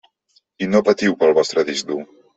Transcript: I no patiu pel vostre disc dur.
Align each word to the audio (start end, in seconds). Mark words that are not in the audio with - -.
I 0.65 0.69
no 0.71 0.81
patiu 0.87 1.15
pel 1.21 1.37
vostre 1.41 1.69
disc 1.69 1.91
dur. 1.93 2.03